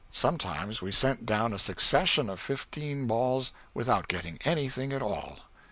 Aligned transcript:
Sometimes 0.11 0.81
we 0.81 0.91
sent 0.91 1.27
down 1.27 1.53
a 1.53 1.59
succession 1.59 2.27
of 2.27 2.39
fifteen 2.39 3.05
balls 3.05 3.51
without 3.75 4.07
getting 4.07 4.39
anything 4.43 4.91
at 4.93 5.03
all. 5.03 5.37